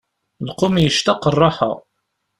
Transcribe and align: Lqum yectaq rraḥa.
Lqum 0.47 0.75
yectaq 0.83 1.21
rraḥa. 1.33 1.71